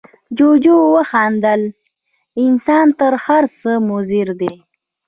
[0.37, 1.61] جوجو وخندل،
[2.45, 4.53] انسان تر هر څه مضر دی.